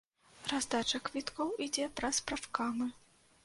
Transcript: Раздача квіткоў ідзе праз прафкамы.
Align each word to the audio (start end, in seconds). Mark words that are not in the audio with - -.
Раздача 0.51 1.01
квіткоў 1.09 1.53
ідзе 1.67 1.87
праз 1.99 2.25
прафкамы. 2.33 2.93